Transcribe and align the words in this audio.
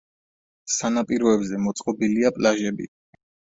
სანაპიროებზე 0.75 1.61
მოწყობილია 1.67 2.35
პლაჟები. 2.41 2.91